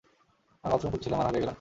[0.63, 1.49] আমি বাথরুম খুঁজছিলাম, আর হারিয়ে গেলাম।